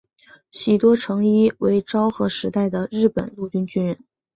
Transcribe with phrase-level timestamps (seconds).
[0.49, 4.03] 喜多诚一为昭和时代的日本陆军军人。